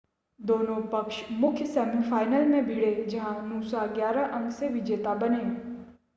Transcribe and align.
दोनों 0.39 0.75
पक्ष 0.91 1.23
मुख्य 1.31 1.65
सेमीफ़ाइनल 1.65 2.45
में 2.45 2.65
भिड़े 2.65 3.05
जहां 3.09 3.33
नूसा 3.49 3.85
11 3.93 4.31
अंकों 4.31 4.49
से 4.49 4.67
विजेता 4.67 5.13
बने 5.15 5.43